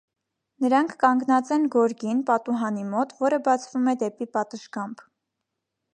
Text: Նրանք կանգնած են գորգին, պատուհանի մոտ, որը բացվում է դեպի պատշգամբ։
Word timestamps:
Նրանք 0.63 0.95
կանգնած 1.03 1.51
են 1.57 1.67
գորգին, 1.75 2.23
պատուհանի 2.31 2.85
մոտ, 2.95 3.15
որը 3.27 3.41
բացվում 3.49 3.93
է 3.95 3.95
դեպի 4.05 4.33
պատշգամբ։ 4.39 5.09